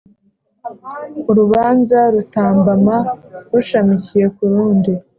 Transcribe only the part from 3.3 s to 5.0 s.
rushamikiye ku rundi